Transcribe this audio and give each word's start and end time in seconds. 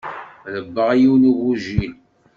Ṛebbaɣ 0.55 0.89
yiwen 0.99 1.23
n 1.29 1.29
ugujil. 1.31 1.93